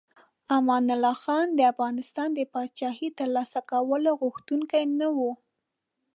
[0.55, 5.19] امان الله خان د افغانستان د پاچاهۍ د ترلاسه کولو غوښتونکی نه و.